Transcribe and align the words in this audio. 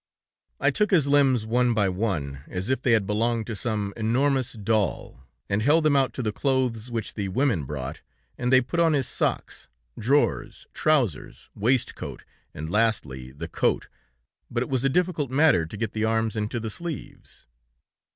"I 0.59 0.71
took 0.71 0.89
his 0.89 1.05
limbs 1.05 1.45
one 1.45 1.75
by 1.75 1.87
one, 1.87 2.43
as 2.47 2.71
if 2.71 2.81
they 2.81 2.93
had 2.93 3.05
belonged 3.05 3.45
to 3.45 3.55
some 3.55 3.93
enormous 3.95 4.53
doll, 4.53 5.19
and 5.47 5.61
held 5.61 5.83
them 5.85 5.95
out 5.95 6.11
to 6.13 6.23
the 6.23 6.31
clothes 6.31 6.89
which 6.89 7.13
the 7.13 7.27
women 7.27 7.65
brought, 7.65 8.01
and 8.35 8.51
they 8.51 8.61
put 8.61 8.79
on 8.79 8.93
his 8.93 9.07
socks, 9.07 9.67
drawers, 9.99 10.65
trousers, 10.73 11.51
waistcoat, 11.53 12.23
and 12.51 12.71
lastly 12.71 13.31
the 13.31 13.47
coat, 13.47 13.89
but 14.49 14.63
it 14.63 14.69
was 14.69 14.83
a 14.83 14.89
difficult 14.89 15.29
matter 15.29 15.67
to 15.67 15.77
get 15.77 15.91
the 15.93 16.03
arms 16.03 16.35
into 16.35 16.59
the 16.59 16.71
sleeves. 16.71 17.45